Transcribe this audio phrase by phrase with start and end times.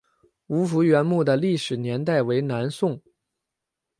[0.47, 2.99] 吴福源墓的历史年代为南宋。